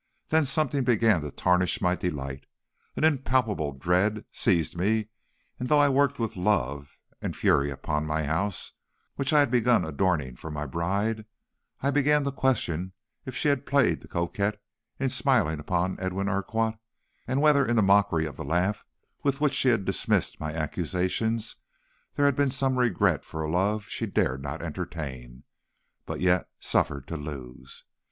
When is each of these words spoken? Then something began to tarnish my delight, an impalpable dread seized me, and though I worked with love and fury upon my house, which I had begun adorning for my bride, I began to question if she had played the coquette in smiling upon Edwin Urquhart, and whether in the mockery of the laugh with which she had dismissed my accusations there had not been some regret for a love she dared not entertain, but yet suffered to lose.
Then 0.29 0.47
something 0.47 0.83
began 0.83 1.21
to 1.21 1.29
tarnish 1.29 1.79
my 1.79 1.95
delight, 1.95 2.47
an 2.95 3.03
impalpable 3.03 3.71
dread 3.73 4.25
seized 4.31 4.75
me, 4.75 5.09
and 5.59 5.69
though 5.69 5.77
I 5.77 5.89
worked 5.89 6.17
with 6.17 6.35
love 6.35 6.97
and 7.21 7.35
fury 7.37 7.69
upon 7.69 8.07
my 8.07 8.23
house, 8.23 8.71
which 9.15 9.31
I 9.31 9.41
had 9.41 9.51
begun 9.51 9.85
adorning 9.85 10.37
for 10.37 10.49
my 10.49 10.65
bride, 10.65 11.25
I 11.81 11.91
began 11.91 12.23
to 12.23 12.31
question 12.31 12.93
if 13.27 13.35
she 13.35 13.49
had 13.49 13.67
played 13.67 14.01
the 14.01 14.07
coquette 14.07 14.59
in 14.97 15.11
smiling 15.11 15.59
upon 15.59 15.99
Edwin 15.99 16.27
Urquhart, 16.29 16.77
and 17.27 17.39
whether 17.39 17.63
in 17.63 17.75
the 17.75 17.83
mockery 17.83 18.25
of 18.25 18.37
the 18.37 18.43
laugh 18.43 18.83
with 19.21 19.39
which 19.39 19.53
she 19.53 19.67
had 19.69 19.85
dismissed 19.85 20.39
my 20.39 20.51
accusations 20.51 21.57
there 22.15 22.25
had 22.25 22.33
not 22.33 22.37
been 22.43 22.49
some 22.49 22.79
regret 22.79 23.23
for 23.23 23.43
a 23.43 23.51
love 23.51 23.85
she 23.85 24.07
dared 24.07 24.41
not 24.41 24.63
entertain, 24.63 25.43
but 26.07 26.19
yet 26.19 26.49
suffered 26.59 27.07
to 27.07 27.17
lose. 27.17 27.83